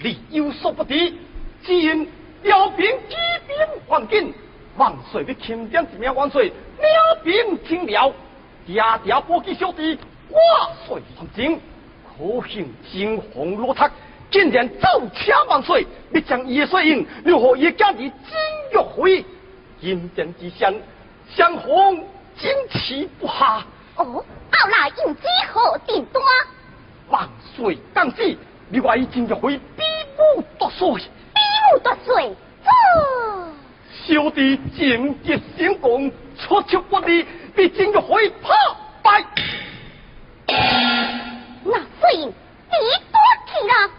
[0.00, 1.12] 你有所不知，
[1.62, 2.08] 只因
[2.42, 3.16] 辽兵举
[3.46, 4.32] 兵还紧，
[4.76, 8.14] 万岁的钦点一名万岁，辽兵听了，
[8.66, 9.98] 嗲嗲波及小弟，
[10.30, 10.40] 万
[10.86, 11.60] 岁还境，
[12.06, 13.90] 可幸惊鸿落塔，
[14.30, 18.12] 竟然走车万岁，要将叶水英留何叶家的金
[18.72, 19.24] 玉辉，
[19.80, 20.72] 阴间之相，
[21.28, 21.96] 相逢
[22.36, 23.66] 惊奇不下。
[23.96, 25.22] 哦，后来应知
[25.52, 26.24] 何定端？
[27.08, 28.36] 万岁降旨，
[28.70, 29.82] 你话以金玉辉比
[30.36, 31.40] 武夺帅，比
[31.74, 32.28] 武夺帅，
[34.06, 37.24] 这小弟今日成功，出其不意，
[37.54, 38.54] 被金玉辉破
[39.02, 39.24] 败。
[41.64, 42.32] 那水英你
[43.10, 43.90] 多去了。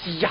[0.00, 0.30] 是呀，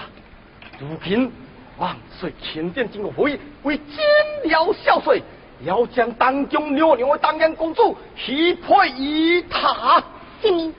[0.80, 1.32] 如今
[1.78, 3.98] 万岁钦点金玉辉为金
[4.46, 5.22] 辽孝岁，
[5.66, 10.02] 要将当中六娘的当年公主许配于他。
[10.42, 10.74] 什么？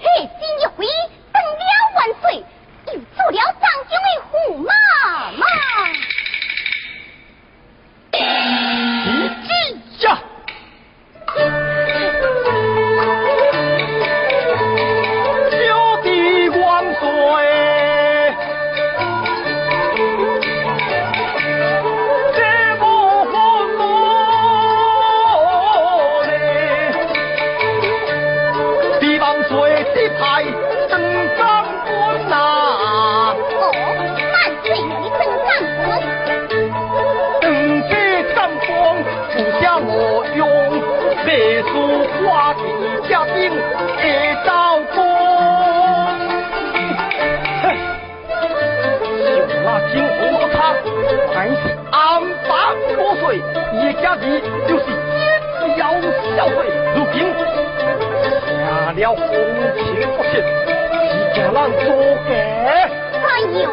[0.00, 0.92] 嘿，金玉辉登
[1.42, 2.44] 了万岁，
[2.86, 4.70] 又做了张中的驸马
[5.32, 5.46] 嘛？
[53.72, 54.24] 水，一家子
[54.68, 55.92] 就是金辽
[56.36, 56.56] 孝岁。
[56.94, 57.16] 如今
[58.64, 59.26] 下了红
[59.76, 60.32] 旗不信，
[61.08, 61.86] 是叫人做
[62.28, 62.30] 嘅。
[63.24, 63.26] 哎
[63.62, 63.64] 呦，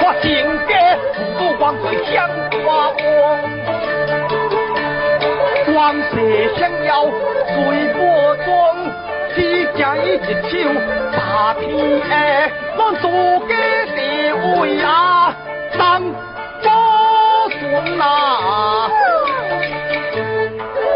[0.00, 0.26] 我进
[0.66, 0.70] 家
[1.38, 2.14] 不光水香
[2.64, 2.96] 花王，
[5.74, 5.76] 王
[6.10, 6.12] 蛇
[6.56, 6.88] 相邀
[7.46, 7.56] 水
[7.92, 7.98] 波
[8.44, 8.48] 庄，
[9.34, 9.38] 只
[9.76, 10.54] 家一一手
[11.12, 11.16] 打
[11.60, 11.62] 天
[12.08, 12.10] 下，
[12.78, 13.04] 我做
[13.46, 13.52] 家
[13.94, 13.98] 地
[14.60, 14.86] 位啊，
[17.98, 18.90] 保顺啊。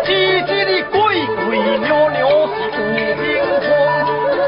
[0.05, 0.99] 姐姐的鬼
[1.47, 2.83] 鬼扭扭是无
[3.17, 3.27] 名
[3.61, 3.69] 风，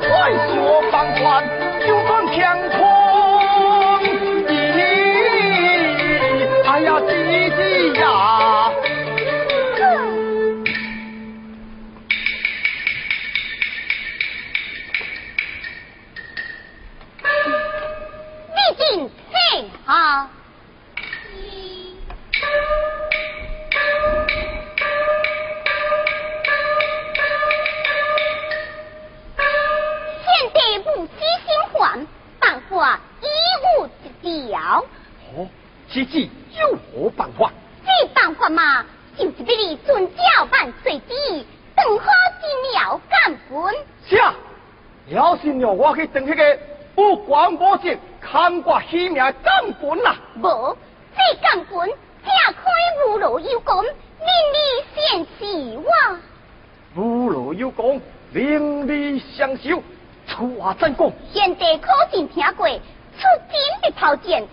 [0.00, 0.08] 快
[0.54, 0.54] 说
[0.90, 1.22] 放宽
[1.86, 2.38] 就算天
[2.70, 2.76] 空。
[4.48, 4.52] 咦，
[6.66, 7.10] 哎呀，姐
[7.56, 7.58] 姐
[8.00, 8.02] 呀！
[18.56, 18.84] 你进
[19.32, 19.34] 嘿
[34.34, 34.84] 无一条。
[35.36, 35.48] 哦，
[35.90, 36.28] 姐姐
[36.58, 37.50] 有何办法？
[37.84, 38.84] 这办法嘛，
[39.16, 41.46] 就是俾你遵教万岁旨意，
[41.76, 42.06] 等好
[42.40, 43.74] 进了干本。
[44.08, 44.34] 是啊，
[45.08, 46.58] 要是让我去当那个
[46.94, 50.16] 不管无节、看挂虚名的干本啦。
[50.36, 50.76] 无，
[51.14, 52.70] 这干本正开
[53.06, 53.92] 无路有功，令
[54.54, 54.58] 你
[54.94, 57.00] 先死我。
[57.00, 58.00] 无路有功，
[58.32, 59.82] 令你相修，
[60.26, 61.12] 出话真讲。
[61.32, 62.68] 现在可曾听过
[63.16, 64.46] 出金的炮箭，有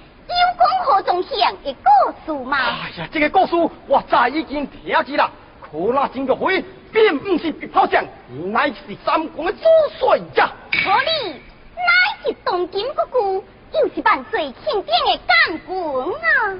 [0.57, 2.57] 功何中响的故事吗？
[2.57, 3.55] 哎呀，这个故事
[3.87, 5.29] 我早已经听见了。
[5.61, 8.05] 可那金玉辉并不是别炮将，
[8.51, 8.75] 乃是
[9.05, 9.59] 三公的主
[9.97, 10.51] 帅呀。
[10.71, 11.33] 可你
[11.75, 11.89] 乃
[12.23, 16.57] 是东京国故，又是万岁钦点的干军啊！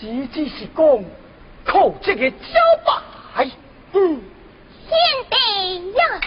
[0.00, 1.04] 只只是讲
[1.64, 2.36] 靠这个招
[2.84, 3.48] 牌。
[3.92, 4.20] 嗯，
[4.88, 4.96] 先
[5.30, 5.36] 得
[5.92, 6.20] 呀。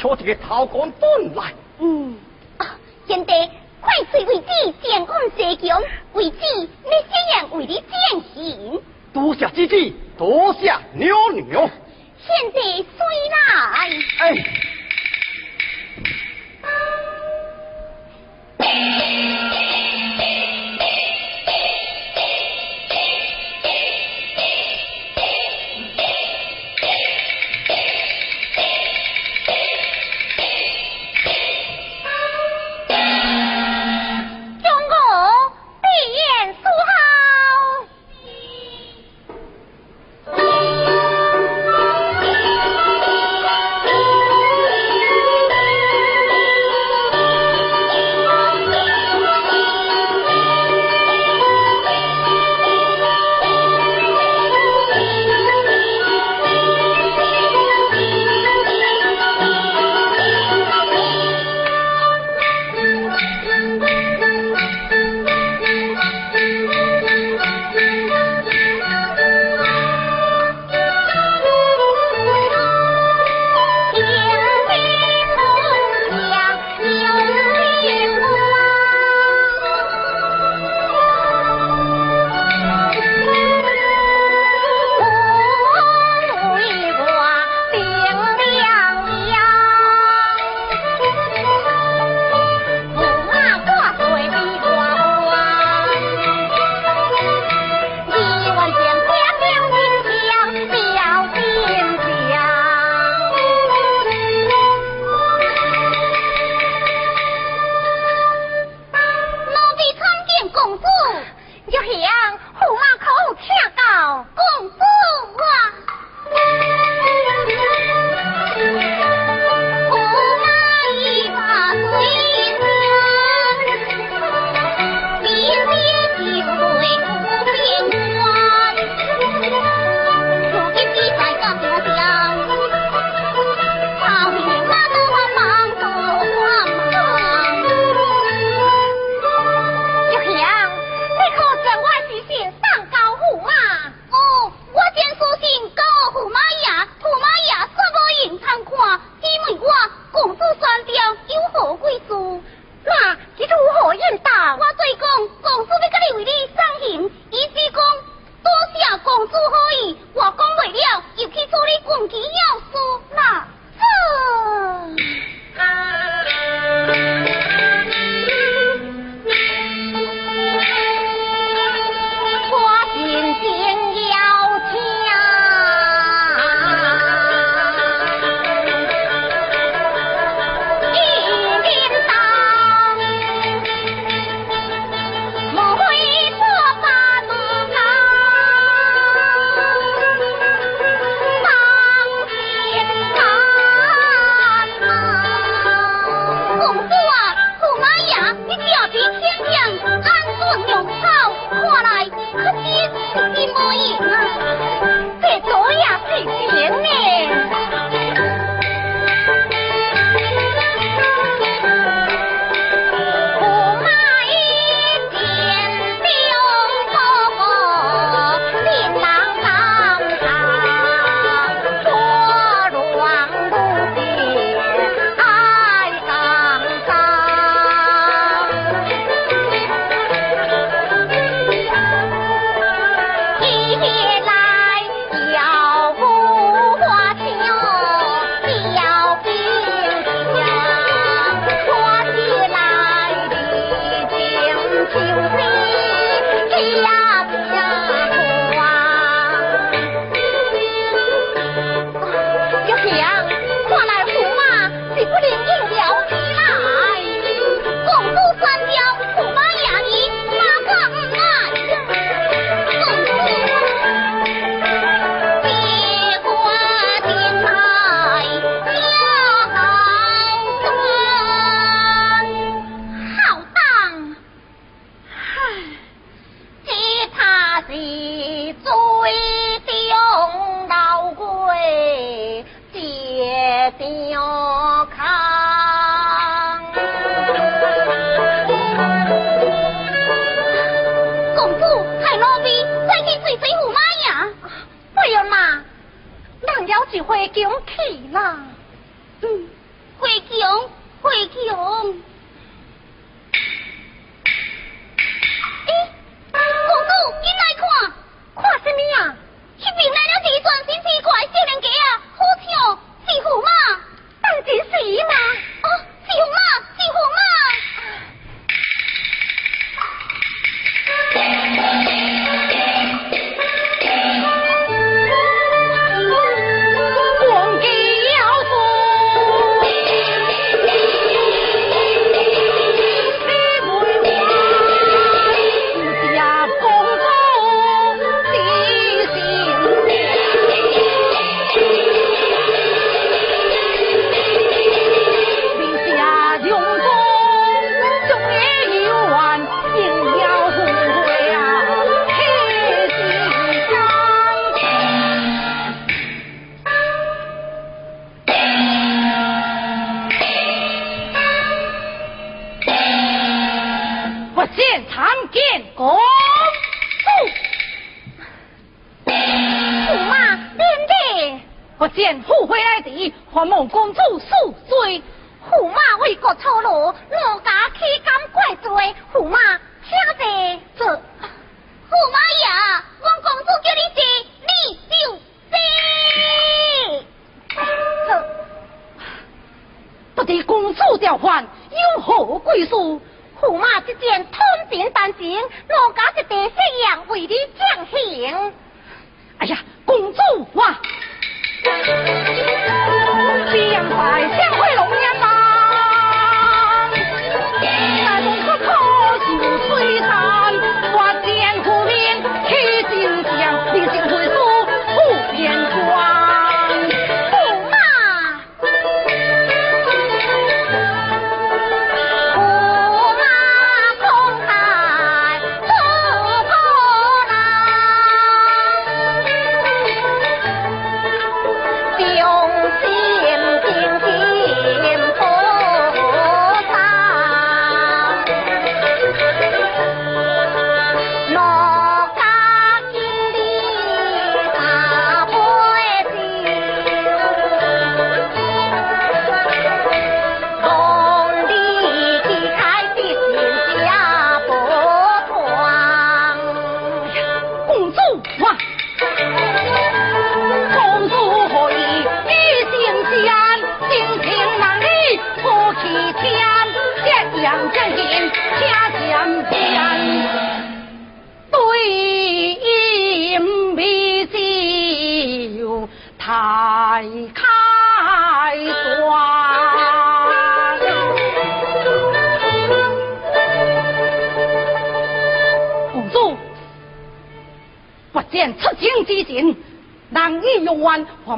[0.00, 0.89] 确实个头杆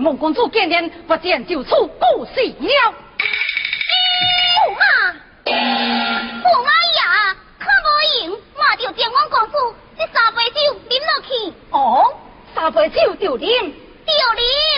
[0.00, 2.94] 公主见面不见就出故事了。
[4.64, 5.12] 驸马，
[5.44, 5.52] 驸
[6.64, 7.86] 马呀，可无
[8.26, 9.56] 用，我就将我公主
[9.98, 10.56] 这三杯酒
[10.88, 11.28] 饮落去。
[11.70, 12.16] 哦，
[12.54, 13.74] 三杯酒就饮，
[14.06, 14.12] 就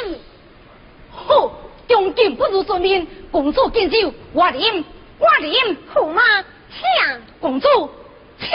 [0.08, 0.20] 饮。
[1.12, 1.52] 好，
[1.86, 4.84] 忠敬不如尊命，公主敬酒，我饮，
[5.18, 5.76] 我饮。
[5.94, 6.22] 驸马，
[6.70, 6.80] 请。
[7.40, 7.90] 公主，
[8.40, 8.48] 请。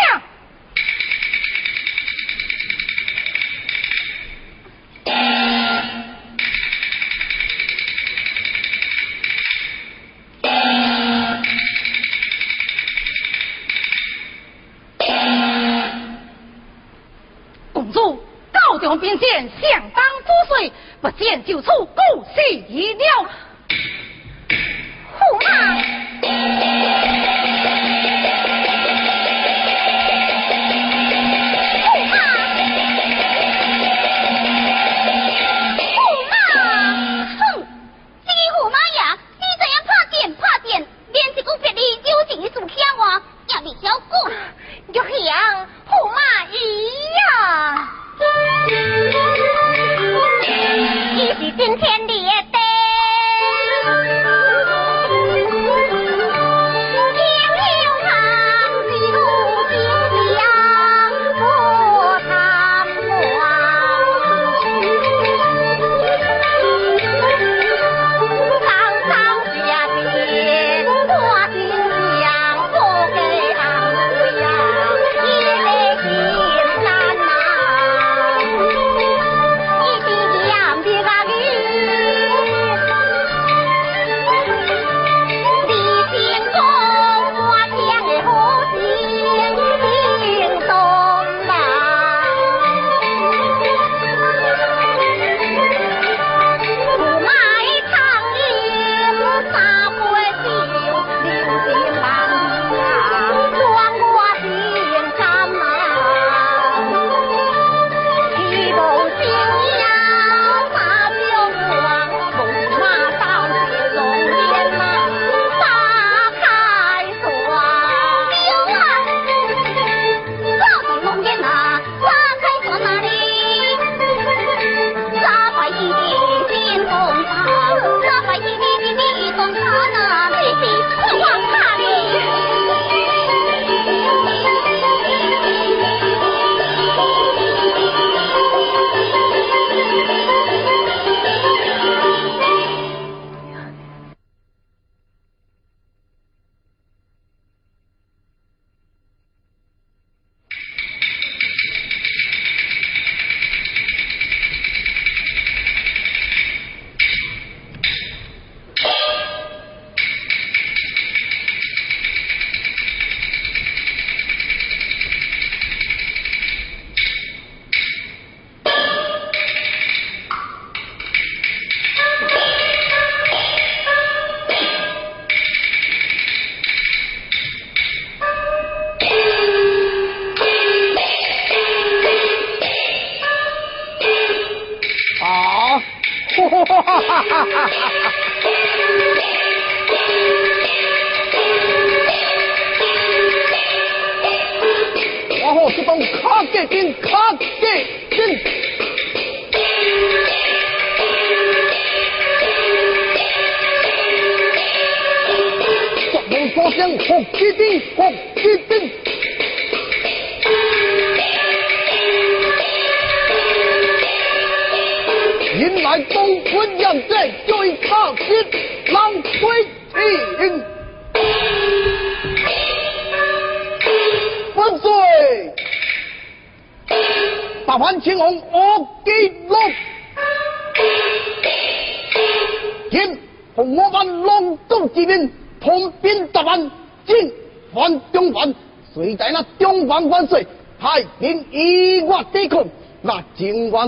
[18.97, 20.71] 并见相当作祟，
[21.02, 22.41] 不见就出故事
[22.93, 23.30] 了。
[25.17, 25.88] 驸马。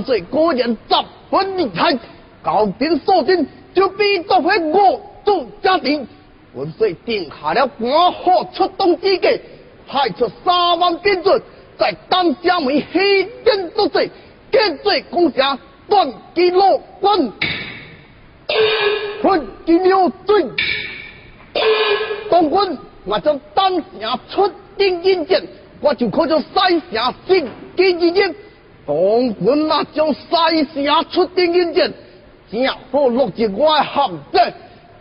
[0.01, 0.95] 万岁果然十
[1.29, 1.95] 分厉害，
[2.41, 6.07] 高兵所定就必夺回我主家庭。
[6.55, 9.41] 万岁定下了官河出动之计。
[9.87, 11.39] 派出三万兵卒，
[11.77, 14.09] 在丹江门西边作战，
[14.51, 17.31] 建罪攻下断基路关，
[19.21, 20.51] 困金牛阵。
[22.29, 25.43] 当军我将丹城出兵应战，
[25.81, 26.47] 我就可将西
[27.27, 28.35] 城进击一
[28.85, 31.93] 当军那将西城出兵应战，
[32.51, 33.95] 正好落入我的陷
[34.31, 34.53] 阱。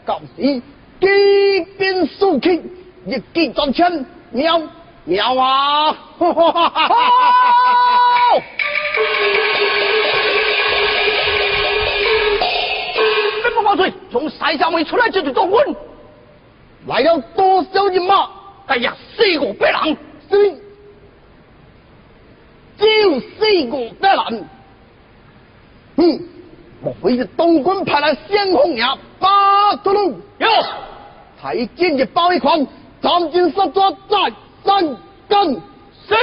[0.05, 0.63] 到时
[1.01, 2.63] 机变速起，
[3.07, 4.61] 一击转枪，喵。
[5.05, 5.93] 喵啊！
[6.19, 6.27] 好！
[13.43, 15.75] 兵部万岁，从西夏门出来就是东军，
[16.87, 18.29] 来了多少人马？
[18.67, 19.97] 哎呀，四五百人，
[22.81, 23.37] 是，只有四
[23.71, 24.49] 五百人。
[25.97, 26.21] 嗯，
[26.83, 28.97] 莫非是东军派来先锋呀？
[29.19, 30.49] 八头龙有，
[31.41, 32.67] 才见一包一狂，
[33.03, 34.33] 斩尽杀绝再。
[34.63, 36.15] 三更是。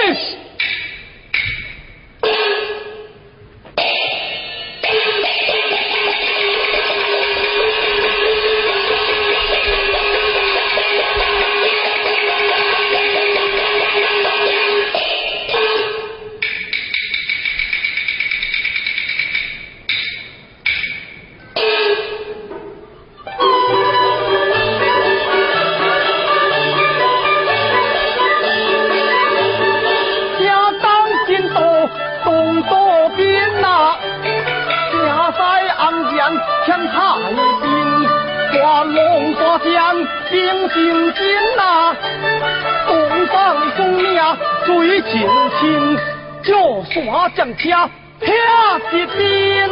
[40.30, 41.22] 兵行紧
[41.58, 41.96] 呐，
[42.88, 43.36] 东方
[43.78, 44.06] 公命
[44.66, 45.28] 最亲
[45.60, 45.98] 亲，
[46.44, 46.96] 就算
[47.34, 47.62] 将车
[48.20, 48.34] 撇
[48.92, 49.70] 一边，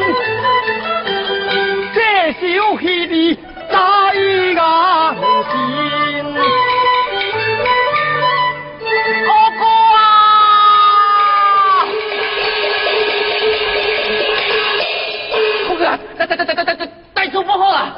[1.93, 1.97] 这
[2.33, 3.75] 首戏里在
[4.15, 4.55] 眼
[5.51, 6.54] 心。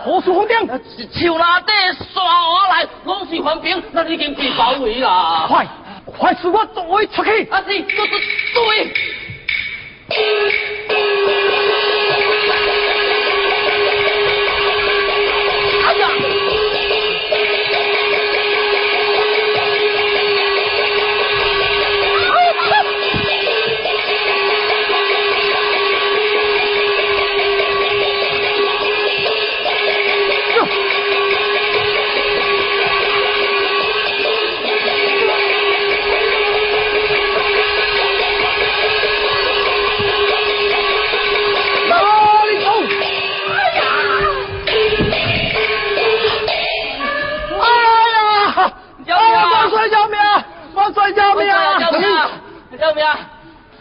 [0.08, 0.58] 何处红兵？
[0.58, 1.74] 树那底
[2.14, 5.46] 刷下来，拢是反兵，那已经被包围啦！
[5.50, 5.68] 快，
[6.06, 7.46] 快使我追出去！
[7.52, 7.94] 阿啊是，追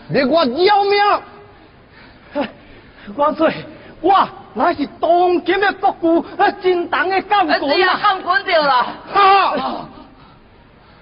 [0.08, 0.96] 你我要命！
[3.16, 3.52] 万岁，
[4.00, 7.98] 我乃是当今的国父，啊，真当的干官啊！
[8.02, 8.86] 干官掉了！
[9.12, 9.88] 哈！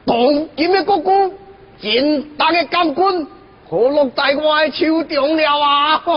[0.07, 0.17] 当
[0.57, 1.35] 今的国父，
[1.81, 3.27] 真当的干官，
[3.69, 6.03] 可落在我的手中了啊！
[6.07, 6.15] 万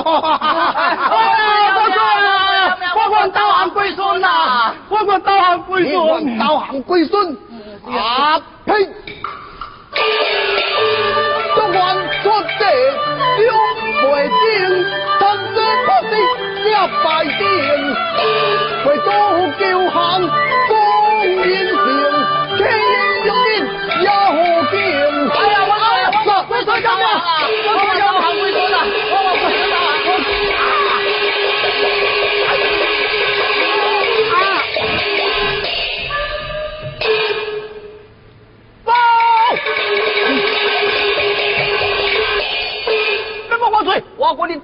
[1.92, 2.00] 岁！
[2.96, 4.74] 我愿导航归顺呐！
[4.90, 6.38] 我我导航归顺！
[6.38, 7.38] 导航归顺！
[7.86, 8.86] 啊呸！
[11.56, 11.80] 中原
[12.22, 12.62] 出地
[13.40, 13.46] 两
[14.04, 14.38] 回定，
[15.20, 15.22] 三
[15.56, 16.12] 生不息
[16.64, 16.70] 一
[17.04, 17.06] 败
[17.40, 17.42] 定，
[18.86, 19.08] 为多
[19.58, 19.96] 叫喊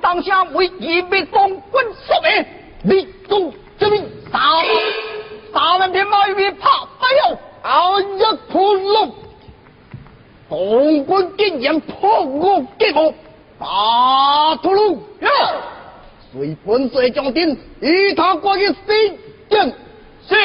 [0.02, 2.45] 当下为义灭东军所灭，
[2.84, 4.39] 立功这命，杀
[5.54, 7.38] 杀人天马与怕没有。
[7.62, 8.04] 后一
[8.52, 9.12] 破龙，
[10.49, 13.13] 东军竟然破我结幕，
[13.58, 14.97] 打屠戮，
[16.32, 18.73] 随本帅将军与他关于西
[19.49, 19.65] 将
[20.28, 20.36] 是。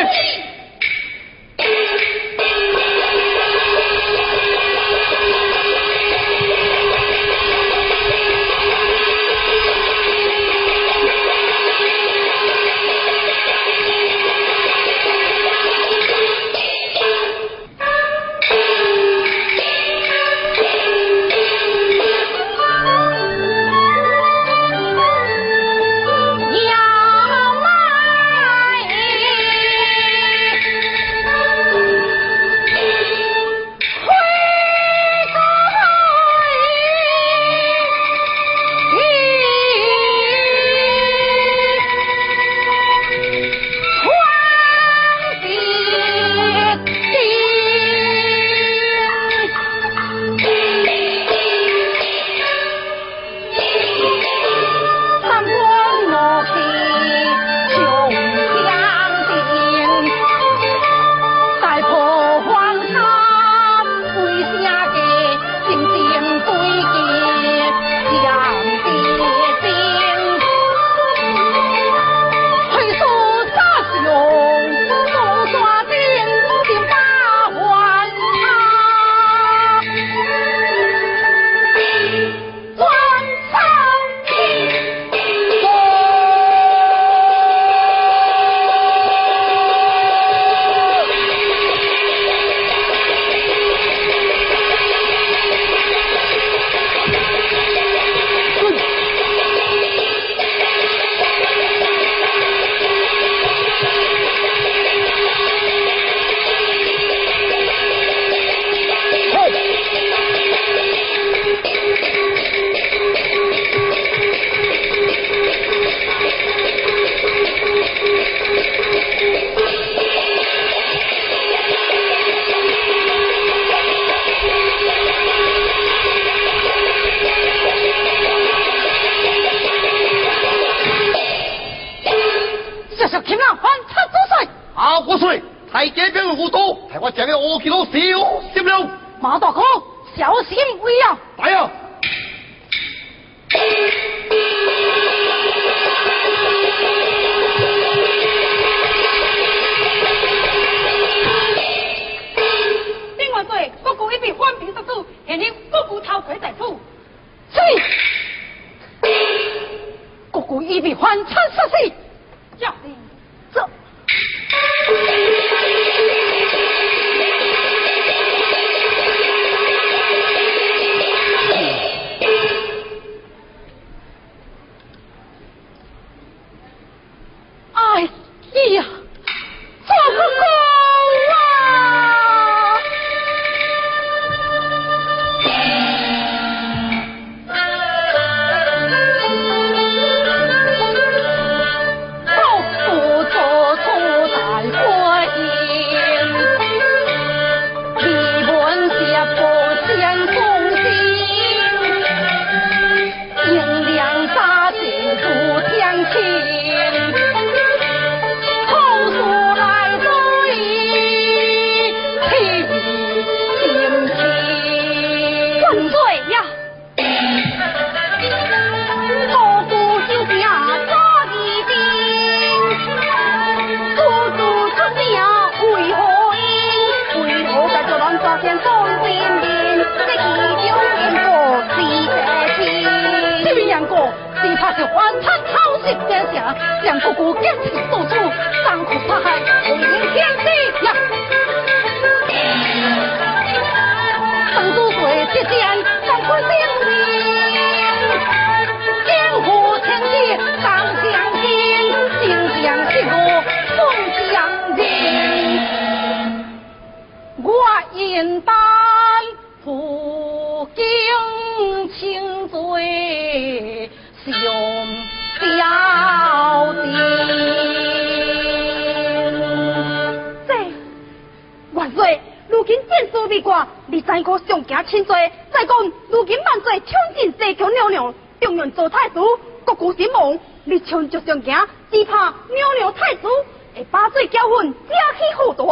[276.78, 279.18] 来抢进西娘娘，中原做太子，
[279.64, 280.38] 国舅兴亡。
[280.64, 283.26] 你抢就上行，只怕娘娘太子
[283.74, 285.66] 会把罪教训，加起祸端。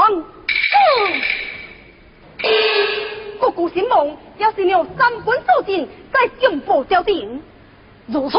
[3.39, 7.41] 国舅兴亡，要是你有三分素质，再进步朝廷。
[8.07, 8.37] 如此，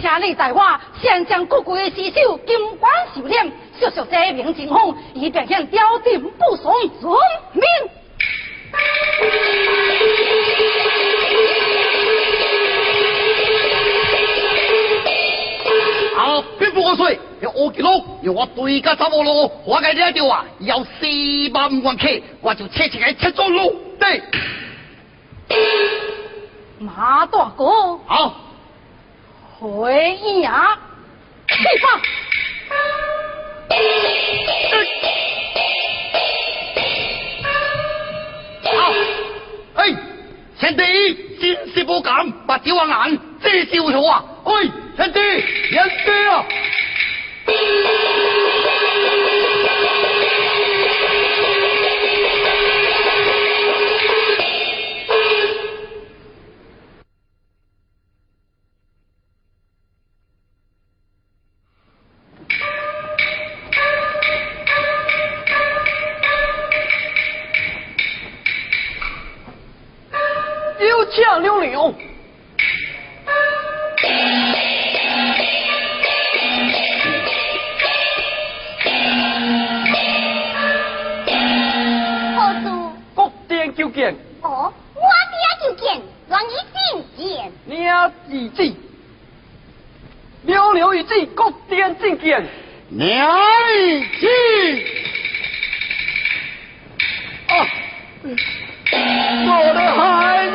[0.00, 7.12] 请你代我献上国国的尸首，金光首领，速速这一名情况，以便向朝廷不爽遵
[7.54, 7.64] 命。
[16.16, 20.90] 啊，兵不过水，要我记录，要我对家走无路，我该了着啊，要四
[21.52, 22.08] 万万客，
[22.40, 23.74] 我就切切个切中路。
[23.98, 24.22] 对，
[26.78, 28.36] 马大哥，好，
[29.58, 30.78] 回应啊，
[31.48, 32.00] 去吧。
[38.64, 38.92] 好，
[39.74, 39.94] 哎，
[40.58, 40.82] 贤弟，
[41.40, 44.24] 真是不敢把酒往眼，这是为何啊？
[44.44, 44.52] 哎，
[44.96, 45.20] 贤弟，
[45.70, 46.44] 贤弟啊！
[91.84, 92.42] 国殿觐见。
[92.88, 93.28] 娘
[94.20, 94.26] 子，
[97.48, 97.52] 啊，
[99.46, 100.54] 我的孩子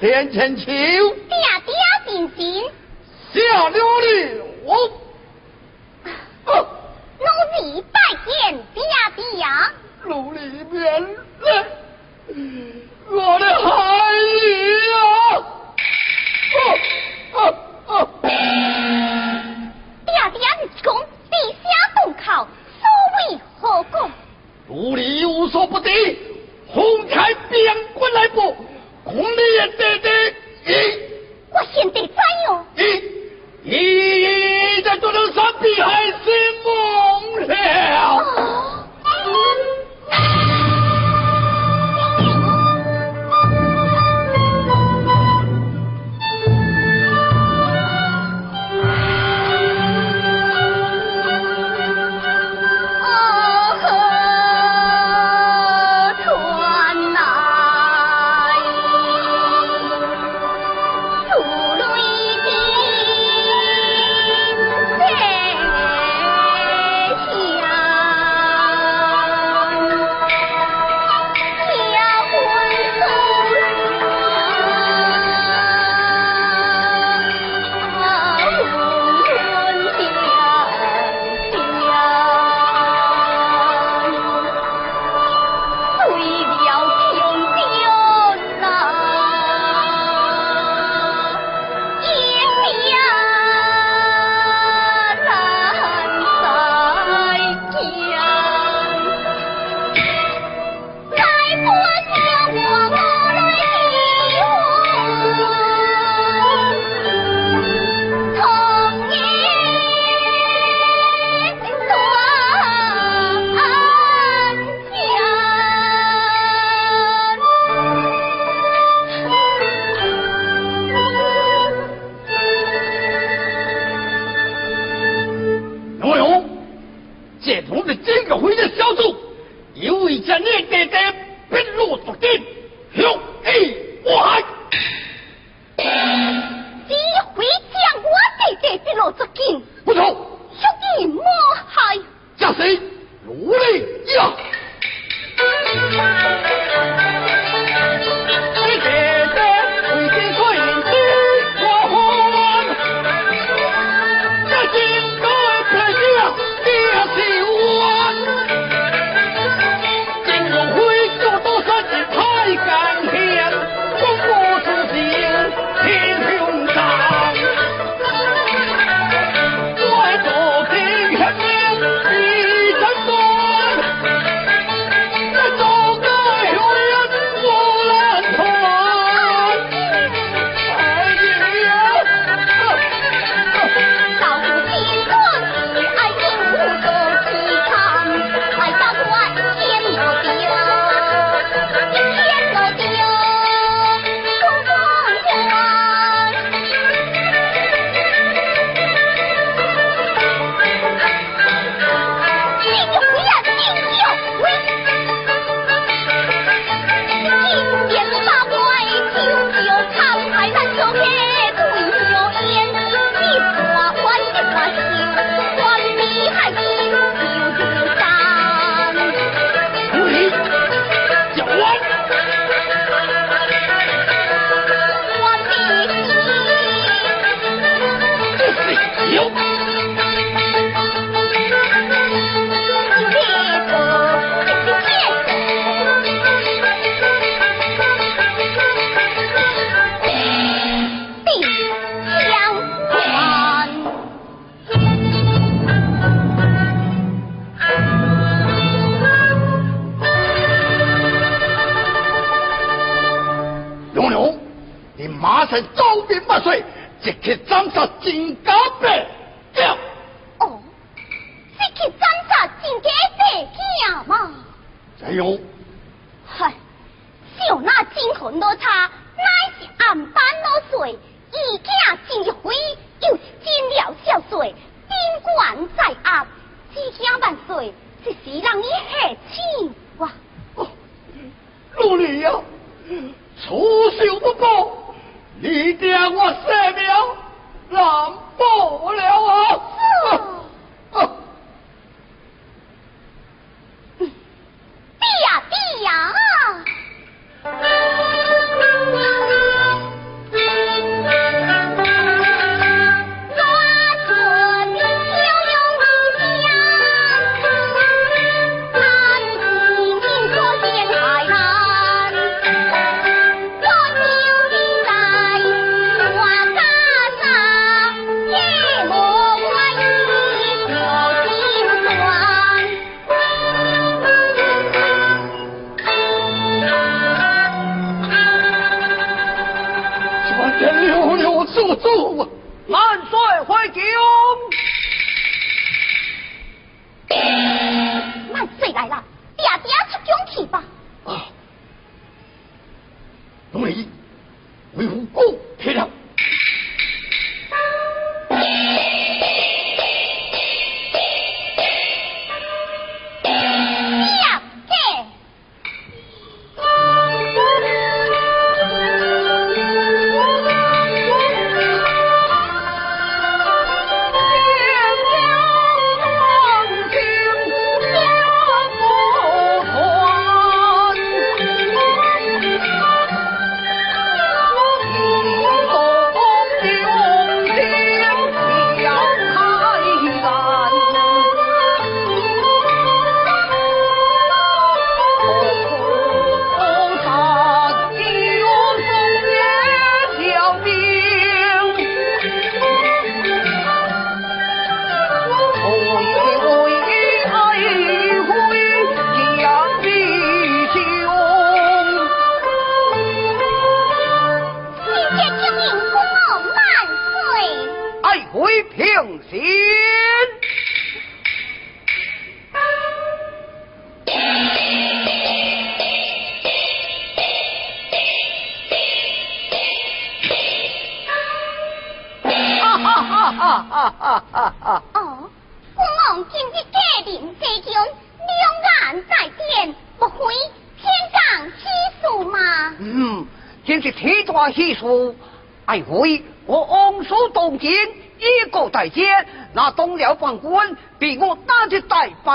[0.00, 1.17] 千千秋，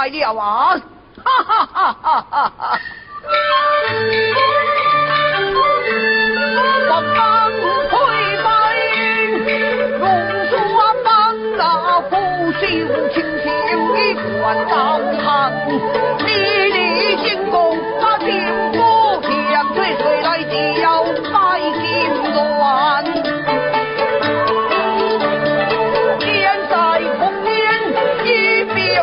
[0.03, 0.75] 快啲啊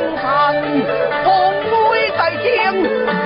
[0.00, 0.62] 江山，
[1.24, 1.30] 风
[1.92, 3.19] 雷在。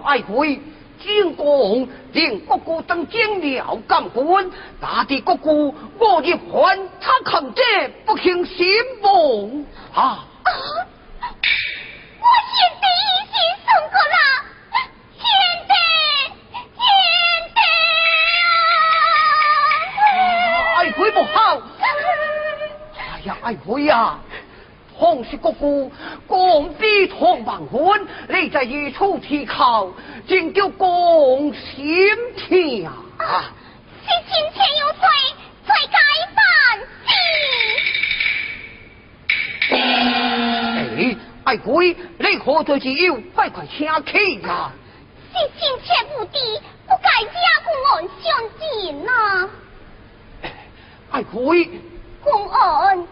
[0.00, 0.46] 爱国
[0.98, 1.34] 进
[2.12, 7.64] 令国国当京了感官大地国故我一还他肯定
[8.06, 8.66] 不肯行
[9.00, 10.00] 不啊。
[10.02, 10.28] 啊
[12.20, 13.34] 我现在一心
[13.66, 14.16] 送过了
[20.76, 21.62] 爱不好。
[22.98, 24.18] 哎呀爱国呀
[24.94, 25.90] 红是姑姑
[26.42, 29.92] 公子同王官，你在一处提考，
[30.26, 32.84] 正叫公心疼
[33.16, 33.44] 啊！
[34.04, 35.06] 是今天有罪，
[35.64, 35.98] 罪该
[36.34, 36.42] 万
[37.06, 37.10] 死。
[39.70, 43.20] 哎，爱鬼，你可罪之有？
[43.36, 44.72] 快快请起呀、啊！
[45.32, 45.38] 心
[45.84, 46.38] 天不敌，
[46.88, 47.30] 不该惹
[47.64, 48.26] 公案上
[48.58, 48.60] 殿。
[51.12, 51.70] 爱鬼，
[52.20, 53.06] 公案。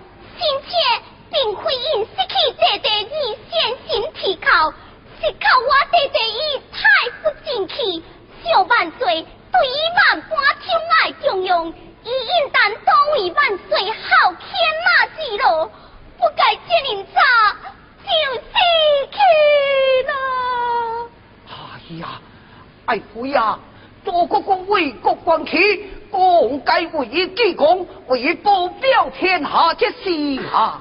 [30.38, 30.80] 啊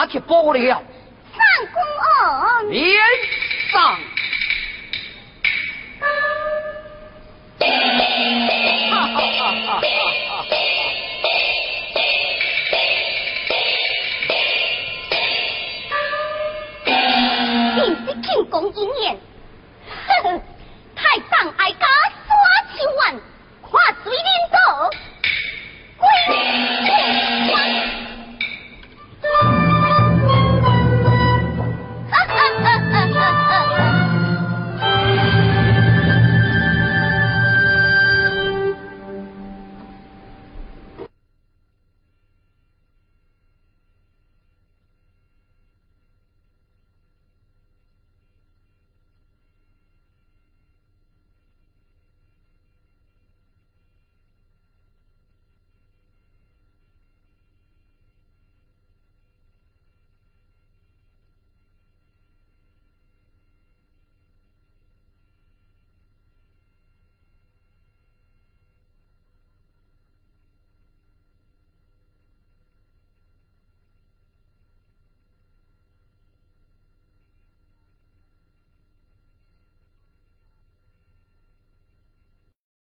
[0.00, 0.82] 拿去包了。
[1.30, 1.38] 三
[1.74, 2.98] 公哦连
[3.70, 4.00] 上，
[7.60, 9.82] 哈哈哈哈哈
[10.30, 10.46] 哈！
[17.76, 19.29] 正式庆功迎宴。